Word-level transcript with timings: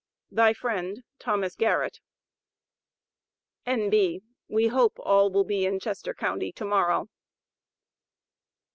Thy 0.31 0.53
Friend, 0.53 1.03
THOMAS 1.19 1.55
GARRETT. 1.57 1.99
N.B. 3.67 4.23
We 4.47 4.67
hope 4.69 4.97
all 4.97 5.29
will 5.29 5.43
be 5.43 5.63
in 5.63 5.79
Chester 5.79 6.15
county 6.15 6.51
to 6.53 6.65
morrow. 6.65 7.07